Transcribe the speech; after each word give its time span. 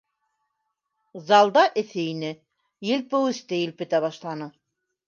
Залда 1.27 1.65
эҫе 1.83 2.07
ине, 2.15 2.33
елпеүесте 2.95 3.65
елпетә 3.65 4.07
башланы. 4.09 4.55